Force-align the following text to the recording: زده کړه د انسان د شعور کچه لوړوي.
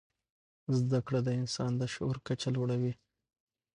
زده 0.77 0.99
کړه 1.07 1.19
د 1.23 1.29
انسان 1.41 1.71
د 1.77 1.81
شعور 1.93 2.17
کچه 2.27 2.49
لوړوي. 2.55 2.93